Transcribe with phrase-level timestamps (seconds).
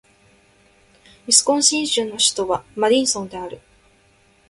[1.27, 3.61] ウィスコンシン州の州都はマディソンである